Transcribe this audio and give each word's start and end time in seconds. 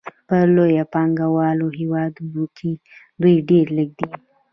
په 0.27 0.37
لویو 0.55 0.85
پانګوالو 0.93 1.67
هېوادونو 1.79 2.43
کې 2.57 2.71
دوی 3.21 3.35
ډېر 3.49 3.65
لږ 3.77 3.89
دي 3.99 4.09